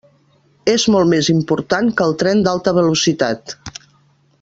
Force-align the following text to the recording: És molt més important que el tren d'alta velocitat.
És 0.75 0.85
molt 0.95 1.11
més 1.11 1.29
important 1.35 1.93
que 2.01 2.09
el 2.09 2.17
tren 2.25 2.43
d'alta 2.49 2.77
velocitat. 2.83 3.59